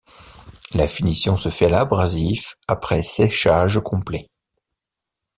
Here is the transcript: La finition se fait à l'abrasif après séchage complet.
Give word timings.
La 0.73 0.87
finition 0.87 1.37
se 1.37 1.49
fait 1.49 1.67
à 1.67 1.69
l'abrasif 1.69 2.55
après 2.67 3.03
séchage 3.03 3.79
complet. 3.85 4.31